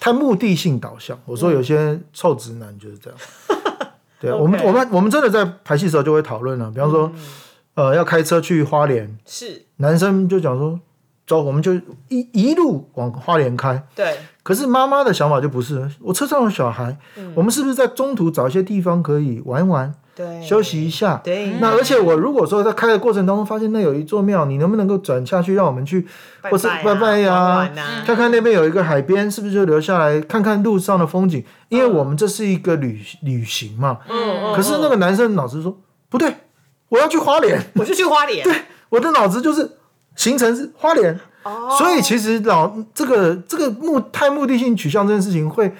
[0.00, 1.16] 他目的性导向。
[1.24, 3.18] 我说有些臭直男就是这样。
[4.22, 7.10] 对，我们我们我们真的在排戏时候就会讨论了，比方说，
[7.74, 9.66] 呃，要开车去花莲，是。
[9.78, 10.78] 男生就讲说，
[11.26, 11.74] 走，我们就
[12.08, 13.84] 一一路往花莲开。
[13.96, 16.96] 对，可是妈妈的想法就不是，我车上有小孩，
[17.34, 19.92] 我们是不是在中途找一些地方可以玩玩？
[20.14, 21.20] 对，休息一下。
[21.24, 26.06] 对，那而且我如果说在开的过程当中发现那有一座庙，你能不能够转下去，让我们去，
[26.42, 27.70] 或是拜拜呀，
[28.04, 31.42] 看看那边有一个海边，是不是就留下来看看路上的风景？
[31.70, 34.00] 因为我们这是一个旅旅行嘛。
[34.08, 34.54] 嗯嗯。
[34.54, 35.78] 可是那个男生脑子说
[36.10, 36.34] 不对，
[36.90, 38.44] 我要去花莲，我就去花莲。
[38.44, 38.54] 对，
[38.90, 39.78] 我的脑子就是
[40.14, 41.18] 行程是花莲。
[41.44, 41.74] 哦。
[41.78, 45.72] 所以其实老这个这个目太目的性取向这件事情会。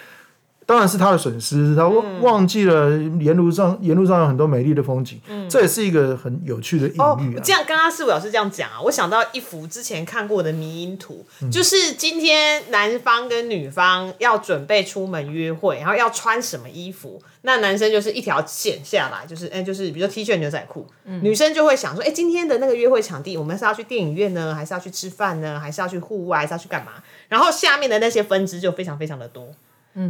[0.64, 6.94] 当然是他的损失，他忘忘记了沿路上沿路上有很多美丽的风景，这也是一个很有趣的隐
[7.26, 7.40] 喻。
[7.42, 26.92] 这样，刚刚四五老师这样讲啊，我想到一幅之前看过的迷因图，就是今天男方跟女方要准备出门约会，然后要穿什么衣服，那男生就是一条线下来，就是哎，就是比如说 T 恤牛仔裤，女生就会想说，哎，今天的那个约会场地，我们是要去电影院呢，还是要去吃饭呢，还是要去户外，还是要去干嘛？
[27.28, 29.50] 然后下面的那些分支就非常非常的多。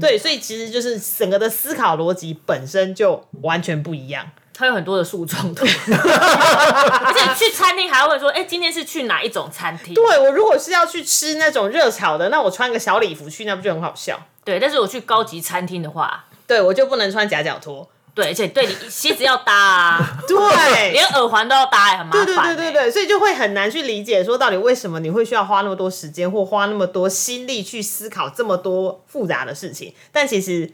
[0.00, 4.30] 对，所以其实就是整个的思考逻辑本身就完全不一样。
[4.54, 9.94] 他有很多的树状图， 而且去餐厅还会说，哎，今天是去哪一种餐厅？
[9.94, 14.20] 对我如果是要去吃那种热炒的，那我穿个小礼服去，那不就很好笑？
[14.44, 17.88] 对，但是我去高级餐厅的话，对我就不能穿夹脚拖。
[18.14, 22.26] 对，而且对你鞋子要搭啊， 对，连耳环都要搭，很麻烦。
[22.26, 29.94] 对对对对对，所以就会很难去理解，说到底为什么你会需要花那么多时间或花那么多心力去思考这么多复杂的事情？
[30.12, 30.70] 但其实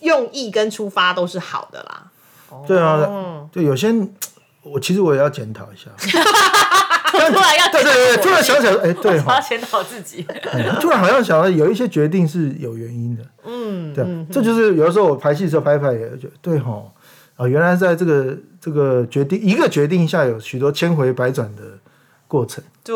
[0.00, 2.04] 用意跟出发都是好的啦。
[2.66, 3.08] 对啊，
[3.50, 3.90] 就有些
[4.62, 5.90] 我其实我也要检讨一下。
[7.18, 10.26] 突然要对对对，突然想起来，哎，对，要检讨自己。
[10.80, 13.22] 突然好像想到有一些决定是有原因的。
[13.44, 16.82] 嗯，对，这就是有的时候我排戏的时候拍拍也觉得对哈
[17.36, 21.62] 啊，原来在这个这个决定一个决定下有许多千回百转的
[22.26, 22.62] 过程。
[22.84, 22.94] 对，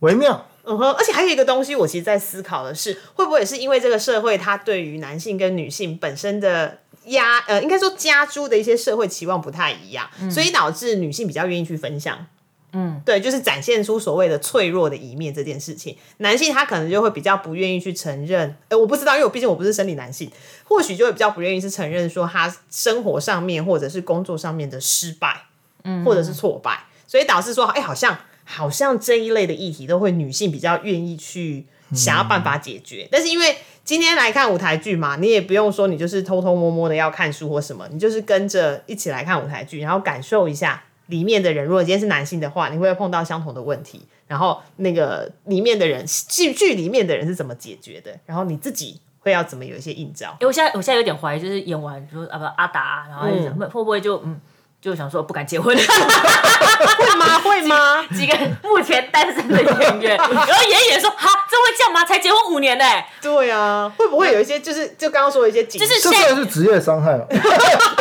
[0.00, 0.46] 微妙。
[0.62, 12.26] 嗯哼，而且还有一个东西，我其实在思考的是，会不会也是因为这个社会它对于男性跟女性本身的压呃，应该说加诸的一些社会期望不太一样，所以导致女性比较愿意去分享。
[12.72, 18.54] 嗯，对，就是展现出所谓的脆弱的一面这件事情，男性他可能就会比较不愿意去承认。
[18.68, 20.30] 哎，我不知道，因为我毕竟我不是生理男性，
[20.64, 25.46] 或许就会比较不愿意是承认说他生活上面或者是工作上面的失败，
[25.82, 33.08] 嗯，或者是挫败，所以导致说，哎，好像好像这一类的议题都会女性比较愿意去想要办法解决。
[33.10, 40.84] 但是因为今天来看舞台剧嘛，你也不用说你就是偷偷摸摸的要看书或什么，你就是跟着一起来看舞台剧，然后感受一下。
[41.10, 44.06] 里面的人，如果今天是男性的话，你会碰到相同的问题。
[44.26, 48.16] 然后那个里面的人，剧剧里面的人是怎么解决的？
[48.24, 50.36] 然后你自己会要怎么有一些映照？
[50.40, 53.26] 我现在我现在有点怀疑，就是演完说啊不阿达，然后
[53.66, 54.40] 会不会就嗯
[54.80, 55.76] 就想说不敢结婚？
[55.76, 57.38] 会吗？
[57.40, 58.02] 会吗？
[58.16, 62.04] 几个目前单身的演员，然后演演说哈，这会这样吗？
[62.04, 62.84] 才结婚五年呢？
[63.20, 67.26] 对啊，会不会有一些就是就刚刚说的一些，就是这算是职业伤害了。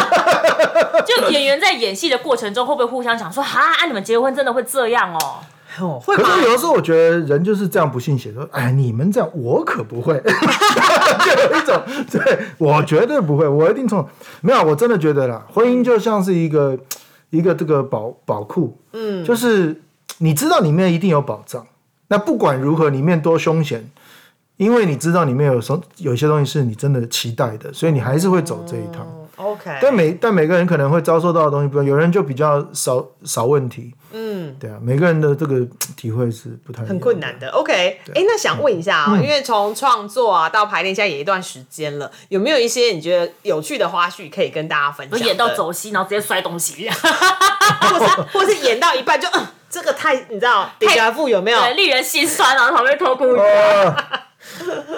[1.05, 5.99] 就演员在演戏的过程中，会不会互相讲说哈，啊你们结婚真的会这样哦？
[6.03, 14.05] 会可是有的时候，我觉得人就是这样不信邪，说哎你们这样，我可不会， 就有一种对我绝对不会，我一定从
[14.41, 16.77] 没有，我真的觉得啦，婚姻就像是一个
[17.29, 19.81] 一个这个宝宝库，嗯，就是
[20.17, 21.65] 你知道里面一定有宝藏，
[22.07, 23.89] 那不管如何里面多凶险，
[24.57, 29.07] 因为你知道里面有什有一些东西是你真的期待的，所以你还是会走这一趟。
[29.39, 37.47] OK，但每但每个人可能会遭受到的东西不一样，有人就比较少少问题，嗯，对啊，每个人的这个体会是不太很困难的。
[37.51, 45.19] OK，哎，那想问一下啊，因为从创作啊到排练，现在也一段时间了，有没有一些你觉得有趣的花絮可以跟大家分享？
[45.19, 51.59] 演到走戏，然后直接摔东西， 或是或是演到一半就嗯，这个太你知道，太富有没有？
[51.77, 53.23] 令人心酸啊，旁边偷哭。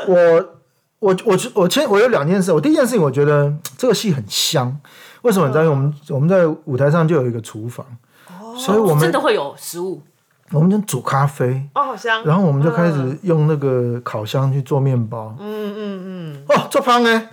[0.08, 0.56] 我。
[1.02, 4.80] 我我我前我有两件事，我第一件事情我觉得这个戏很香，
[5.24, 5.48] 为什么？
[5.48, 7.84] 你知道，我们我们在舞台上就有一个厨房，
[8.56, 10.04] 所以我们真的会有食物。
[10.52, 12.24] 我们就煮咖啡，哦，好香。
[12.24, 17.30] 然后我们就开始用那个烤箱去做面包，嗯嗯嗯，哦，做汤哎。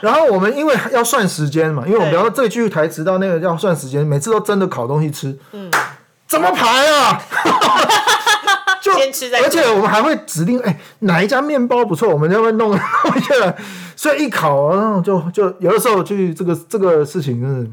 [0.00, 5.70] 然后我们因为要算时间嘛，因为我们比方说这句台词到那个要算时间，每次都真的烤东西吃，嗯，
[6.26, 7.20] 怎么排啊？
[8.96, 12.70] 先吃再，而且我们还会指定哎哪一家面包不错，我们就会弄
[13.04, 13.56] 弄下来，
[13.94, 17.70] 所以一烤，然后就就有的时候去这个这个事情，真是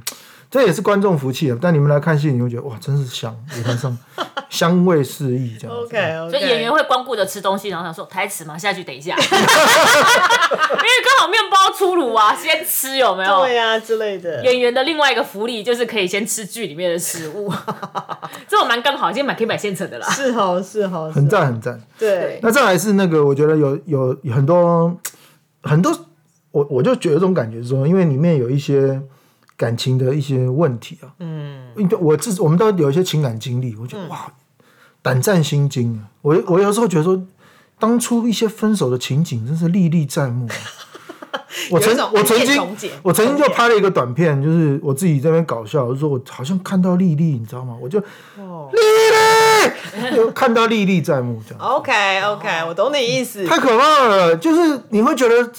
[0.54, 1.58] 这也是观众福气啊。
[1.60, 3.98] 但你们来看戏，你会觉得哇，真是香，舞台上
[4.52, 5.76] 香味四溢这样。
[5.76, 9.28] OK，所以演员会光顾着吃东西，然后想说台词嘛，下去等一下，因为
[10.52, 13.42] 刚好面包出炉啊，先吃有没有？
[13.42, 14.46] 对呀之类的。
[14.46, 17.52] 演员的另外一个福利就是可以先吃剧里面的食物，
[18.48, 20.08] 这种蛮刚好，今天买可以买现成的啦。
[20.08, 21.82] 是好是好，很赞很赞。
[21.98, 24.96] 对，那再来是那个，我觉得有有很多
[25.63, 25.92] 很多，
[26.52, 29.02] 我我就觉得这种感觉说，因为里面有一些
[29.63, 34.32] 感情的一些问题啊，嗯，我自我们都有一些情感经历，我觉得哇。
[35.06, 36.02] 胆战心惊啊！
[36.21, 37.21] 我我有时候觉得说，
[37.78, 40.47] 当初一些分手的情景真是历历在目。
[41.69, 42.62] 我曾我曾经
[43.04, 47.76] 我曾经就拍了一个短片，就是我自己这边搞笑，就说我好像看到丽丽，你知道吗？
[47.82, 48.06] 我就丽
[50.15, 51.62] 丽， 看到历历在目这样。
[51.62, 53.45] OK OK，我懂你意思。
[53.45, 55.52] 太可怕了，就是你会觉得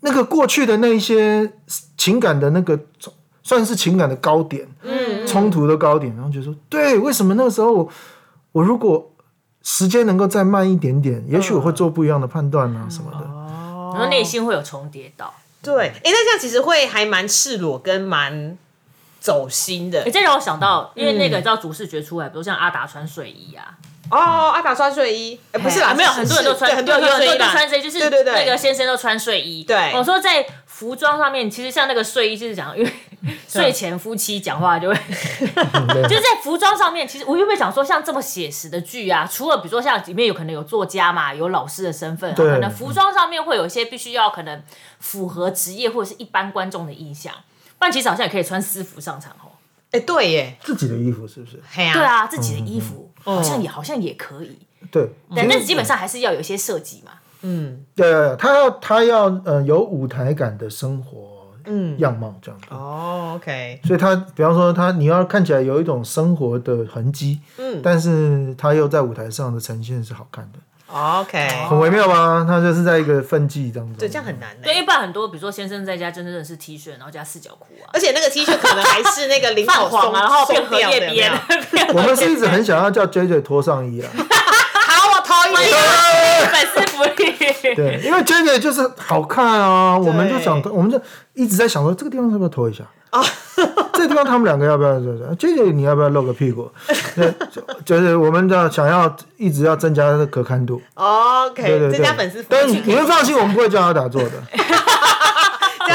[0.00, 1.52] 那个过去的那些
[1.96, 2.78] 情感的那个
[3.42, 7.90] 算是情感的高点，嗯，冲突的高点，然后就说对，为什么那个时候？
[8.52, 9.12] 我如果
[9.62, 13.18] 时间能够再慢一点点，也许我会做不一样的判断啊什么的。
[13.18, 15.32] 哦，然后内心会有重叠到。
[15.62, 18.56] 对，哎，那这样其实会还蛮赤裸跟蛮
[19.20, 20.02] 走心的。
[20.02, 23.76] 哎，这让我想到，因为那个叫主视觉出来，比如像阿达穿睡衣啊，
[24.10, 29.64] 哦，阿达穿睡衣，哎，不是啦，没有很多人都穿，很多人都穿穿睡衣，就是对对对，那个先生都穿睡衣。
[29.64, 32.92] 对，我说在服装上面，其实像那个睡衣，就是讲，因为
[33.48, 34.94] 睡前夫妻讲话就会
[36.08, 44.62] 就是在服装上面，其实我有没有讲说，像这么写实的剧啊，除了比如说像里面有可能有作家嘛，有老师的身份，可能服装上面会有一些必须要可能
[45.00, 47.34] 符合职业或者是一般观众的印象，
[47.78, 49.52] 不然其实好像也可以穿私服上场哦。
[49.90, 51.58] 哎，对耶，自己的衣服是不是？
[51.74, 54.58] 对啊，自己的衣服好像也好像也可以。
[54.90, 57.12] 对，但是基本上还是要有一些设计嘛。
[57.42, 62.66] 嗯，对，他要他要呃有舞台感的生活嗯样貌这样子。
[62.70, 63.80] 哦，OK。
[63.84, 70.58] 所以他比方说他你要看起来有一种生活的痕迹，嗯，但是他又在舞台上的呈现是好看的。
[70.90, 72.44] OK，很微妙吧？
[72.48, 74.48] 他就是在一个分际当中，对，这样很难。
[74.62, 81.30] 对，一般很多，比如说先生在家真的是 T 恤，然后加四角裤啊，而且那个 T 恤可能还是那个领口黄啊，然后变 荷叶边。
[81.92, 84.08] 我们是一直很想要叫 J J 脱上衣啊。
[84.16, 85.54] 好，我脱衣
[86.46, 87.36] 粉丝福利。
[87.76, 90.98] 对，因为 J J 就是好看啊，我们就想，我们就
[91.34, 93.22] 一直在想说，这个地方要不要脱一下啊？
[93.98, 94.94] 这地方他们两个要不要？
[95.36, 96.70] 这个你要不要露个屁股？
[97.84, 100.80] 就是我们要想要一直要增加可看度。
[100.94, 102.44] OK，增加粉丝。
[102.48, 104.30] 但你们放心，我们不会叫他打坐的。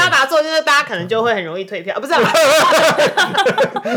[0.04, 2.12] 叫他打坐，就是大家可能就会很容易退票，不是？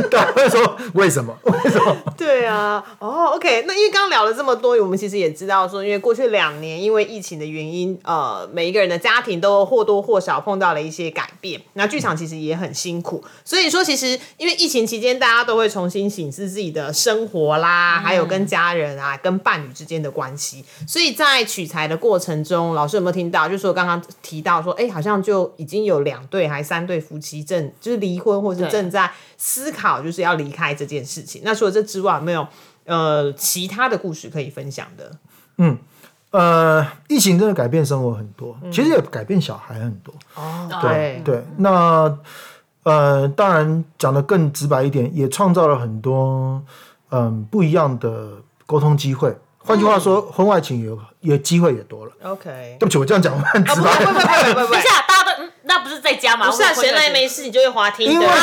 [0.10, 1.38] 大家会说为什么？
[1.44, 1.96] 为什么？
[2.18, 3.64] 对啊，哦，OK。
[3.68, 11.62] 那因为刚刚聊了这么多，我们其实也知道说，因为过去两年因为疫情的原因，呃，每一个人的家庭都或多或少碰到了一些改变。
[11.74, 20.64] 那剧场其实也很辛苦，所以说其实因为疫情期间，大家都会重新审视自己的生活啦，还有跟家人啊、跟伴侣之间的关系。
[20.88, 23.48] 所以在取材的过程中，老师有没有听到？
[23.48, 25.78] 就是说刚刚提到说，哎，好像就已经。
[25.88, 31.42] 有两对还三对夫妻正就是离婚，或是正在思考就是要离开这件事情。
[31.44, 32.48] 那除了这之外，没有
[32.86, 35.12] 呃其他的故事可以分享的？
[35.58, 35.78] 嗯，
[36.32, 40.14] 呃，疫情真的改变生活很多，其实也改变小孩很多。
[40.36, 41.44] 哦，对对。
[41.58, 42.18] 那
[42.84, 46.62] 呃，当然讲的更直白一点，也创造了很多
[47.10, 48.34] 嗯不一样的
[48.66, 49.36] 沟通机会。
[49.58, 52.12] 换句话说，婚外情有也机会也多了。
[52.24, 54.06] OK，对不起，我这样讲很直白。
[54.06, 56.50] 不不不不不，等一下，大家都那不是在家吗？
[56.50, 58.06] 不是啊，闲来没事你就会滑梯。
[58.06, 58.42] 因为各自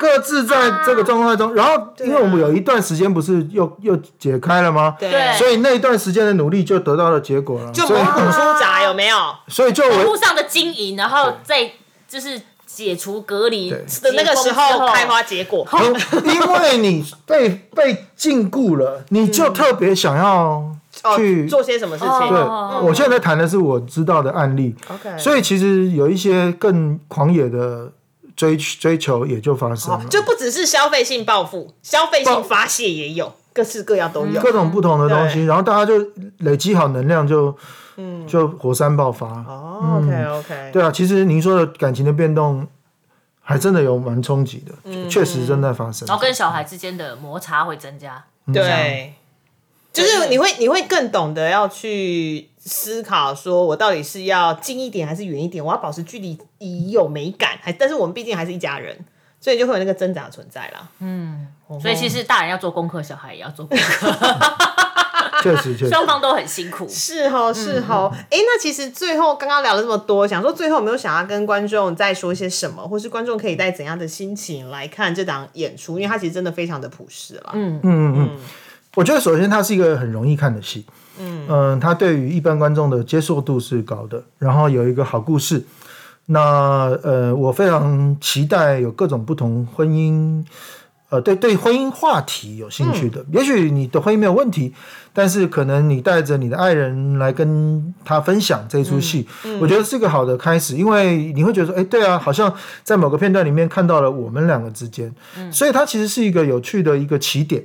[0.00, 4.96] 各自在这个状态中，然后因为我们有一段时间不是又又解开了吗？
[4.98, 7.70] 对，所以那一段时间的努力就得到了结果了。
[7.72, 9.16] 就猛虎出闸有没有？
[9.48, 11.72] 所以就路上的经营，然后再
[12.08, 12.40] 就是。
[12.74, 15.66] 解除隔离的那个时候开花结果，
[16.24, 20.74] 因为你被被禁锢了，你就特别想要
[21.16, 22.28] 去做些什么事情。
[22.28, 22.38] 对，
[22.86, 24.74] 我现在谈的是我知道的案例。
[24.88, 27.92] OK，所以其实有一些更狂野的
[28.36, 35.94] 追追求也就发生了，就不只是消费性报复，消费性发泄也有，各式各样都有，各种不同的东西，然后大家就
[36.38, 37.56] 累积好能量就。
[37.98, 39.26] 嗯，就火山爆发。
[39.26, 40.70] 哦，OK OK。
[40.72, 42.66] 对啊，其实您说的感情的变动，
[43.42, 46.06] 还真的有蛮冲击的，确实正在发生。
[46.08, 48.24] 然后跟小孩之间的摩擦会增加。
[48.50, 49.12] 对，
[49.92, 55.62] 就是你会你会更懂得要去思考，说我到底是要近一点还是远一点？
[55.64, 58.96] 我要保持距离以有美感，还但是我们毕竟还是一家人，
[59.40, 60.88] 所以就会有那个挣扎存在了。
[61.00, 61.46] 嗯，
[61.80, 64.10] 所以其实大人要做功课，小孩也要做功课。
[65.42, 66.86] 确实，确实， 双方都很辛苦。
[66.88, 68.08] 是哈，是哈。
[68.30, 75.98] 哎，那其实最后刚刚聊了这么多，想说最后有没有想要跟观众再说些什么，或是观众可以带怎样的心情来看这档演出？
[75.98, 77.50] 因为它其实真的非常的朴实了。
[77.54, 78.40] 嗯嗯嗯嗯。
[78.94, 80.84] 我觉得首先它是一个很容易看的戏。
[81.18, 85.62] 嗯嗯，它对于一般观众的接受度是高的，然后有一个好故事。
[86.26, 90.44] 那呃，我非常期待有各种不同婚姻。
[91.10, 94.72] 呃，对对，婚姻话题有兴趣的，也许你的婚姻没有问题，
[95.12, 99.28] 但是可能你带着你的爱人来跟他分享这出戏，
[99.60, 102.50] 我觉得是一个好的开始，因为你会觉得说，哎，对啊，好像
[102.82, 105.14] 在某个片段里面看到了我们两个之间，
[105.50, 107.62] 所以它其实是一个有趣的一个起点。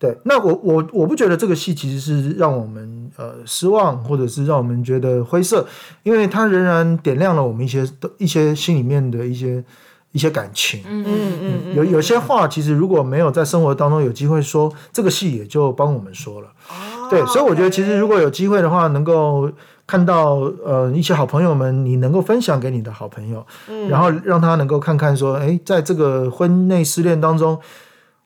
[0.00, 5.64] 对，那我我我不觉得这个戏其实是让我们呃失望，或者是让我们觉得灰色，
[6.02, 7.86] 因为它仍然点亮了我们一些
[8.18, 9.62] 一些心里面的一些。
[10.12, 16.48] 一些感情，嗯嗯嗯，有有些话，其实如果没有在生活当中有机会说，这个戏也就帮我们说了。
[16.68, 19.48] 哦，对，所以我觉得其实如果有机会的话，能够
[19.86, 27.56] 看到呃一些好朋友们，你能够分享给你的好朋友，嗯，然后让他能够看看说，哎，在这个婚内失恋当中，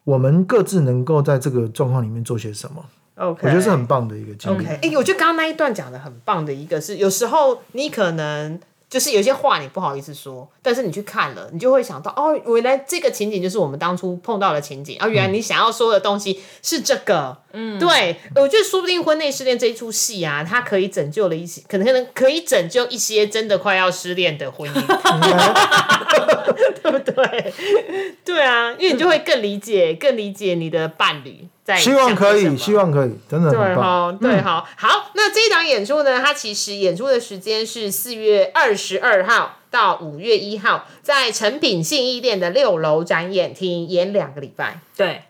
[0.04, 2.84] 我们各自能够在这个状况里面做些什么。
[3.16, 4.64] OK，我觉得是很棒的一个经历。
[4.64, 8.60] OK，哎，我觉得刚刚那一段讲的很棒的一个是，有时候你可能。
[8.94, 17.36] 就是有些话你不好意思说，但是你去看了，你就会想到哦，原来这个情景就是我们当初碰到的情景啊，原来你想要说的东西是这个。
[17.56, 24.74] 嗯，对，我觉得说不定婚内失恋这一出戏啊，它可以拯救了一些，可能可能可以拯救一些真的快要失恋的婚姻，
[26.80, 27.52] 对不对？
[28.24, 31.48] 对啊，因为你就会更理解，更理解你的伴侣。
[31.78, 35.10] 希望可以，希望可以，真的对哈，对好，好。
[35.14, 36.20] 那这一场演出呢？
[36.22, 44.80] 它其实演出的时间是四月二十二号到五月一号，在成品信义店的六楼展演厅演两个礼拜。
[44.94, 45.22] 对，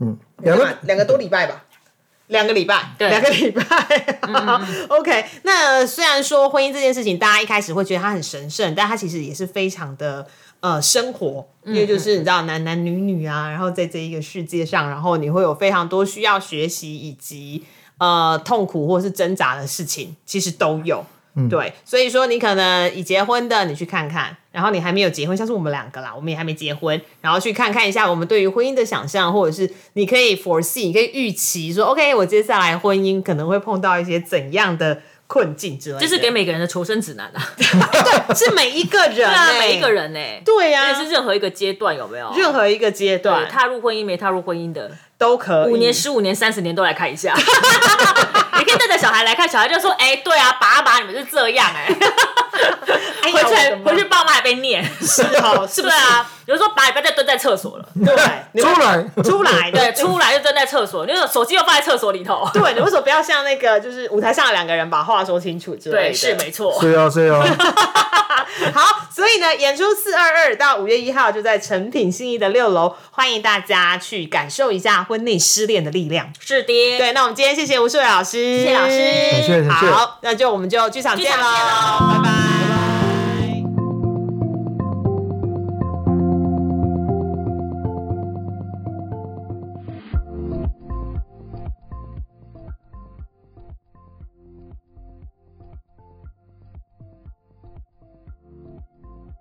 [0.00, 1.64] 嗯，两个两个多礼拜吧，
[2.26, 3.64] 两个礼拜，对，两个礼拜。
[4.88, 10.26] OK，那虽然说婚姻这件事情，大家一开始会觉得它很神圣，但它其实也是非常的。
[10.60, 17.62] 呃，生活，因为就是你知道男男女女啊，然后在这一个世界上，然后你会有非常多需要学习以及
[17.98, 21.04] 呃痛苦或是挣扎的事情，其实都有。
[21.48, 35.00] 对，所以说你可能已结婚的，你去看看；然后你还没有结婚，像是我们两个啦，我们也还没结婚，然后去看看一下我们对于婚姻的想象，或者是你可以 foresee，你可以预期说，OK，我接下来婚姻可能会碰到一些怎样的。
[35.28, 37.52] 困境之类，这是给每个人的求生指南啊！
[37.56, 42.32] 对，是每一个人， 对啊，每一个人呢，对呀，也是任何一个阶段有没有？
[42.34, 47.34] 任何一个阶段，踏入婚姻没踏入婚姻的都可以，五年、十五年、三十年都来看一下。
[48.58, 51.88] 你可以带着小孩来看，小孩就说：“哎，对啊，爸爸你们是这样哎。
[53.32, 56.28] ”回去回去，爸妈还被念，是哦， 是不是啊？
[56.44, 66.14] 比如说，爸，你不要再蹲在厕所了，对， 出来，出来， 对，出来就蹲在厕所，那个手机又放在厕所里头，对，你为什么不要像那个，就是舞台上的两个人把话说清楚之类的？
[66.14, 67.44] 是没错，是啊，是啊。
[68.74, 76.32] 好，所以呢，演出四二二到五月一号就在成品信义的六楼，欢迎大家去感受一下婚内失恋的力量。
[76.40, 81.44] 是的，对，那我们今天谢谢吴树伟老师，谢谢老师，谢谢，好，那就我们就剧场见喽，
[82.10, 82.77] 拜拜。